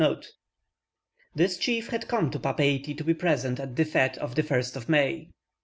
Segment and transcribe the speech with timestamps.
[1.35, 4.75] This chief had come to Papeiti to be present at the fete of the 1st
[4.75, 5.27] of May.